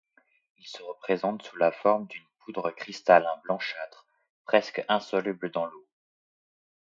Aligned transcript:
Il 0.57 0.65
se 0.65 0.81
présente 1.01 1.43
sous 1.43 1.57
la 1.57 1.71
forme 1.71 2.07
d'une 2.07 2.25
poudre 2.39 2.71
cristalline 2.71 3.39
blanchâtre 3.43 4.07
presque 4.45 4.83
insoluble 4.87 5.51
dans 5.51 5.67
l'eau. 5.67 5.87